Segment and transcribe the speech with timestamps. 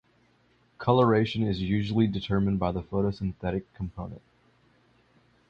[0.79, 4.23] Coloration is usually determined by the photosynthetic component.